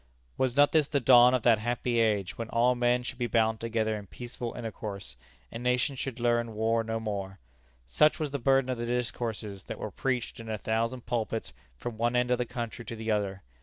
[0.35, 3.59] Was not this the dawn of that happy age, when all men should be bound
[3.59, 5.15] together in peaceful intercourse,
[5.51, 7.37] and nations should learn war no more?
[7.85, 11.99] Such was the burden of the discourses that were preached in a thousand pulpits from
[11.99, 13.43] one end of the country to the other.